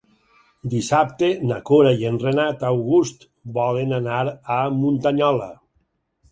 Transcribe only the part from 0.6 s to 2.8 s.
Dissabte na Cora i en Renat